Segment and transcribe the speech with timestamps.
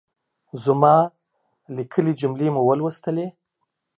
[0.63, 0.95] زما
[1.75, 3.27] ليکلۍ جملې مو ولوستلې؟